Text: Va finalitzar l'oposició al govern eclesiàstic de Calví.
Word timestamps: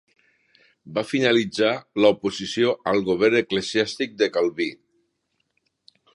Va 0.97 1.03
finalitzar 1.09 1.73
l'oposició 2.05 2.73
al 2.93 3.05
govern 3.11 3.41
eclesiàstic 3.43 4.19
de 4.23 4.31
Calví. 4.39 4.71